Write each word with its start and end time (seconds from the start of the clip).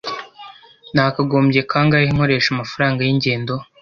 Nakagombye 0.93 1.59
kangahe 1.69 2.07
nkoresha 2.13 2.49
amafaranga 2.51 2.99
yingendo? 3.07 3.53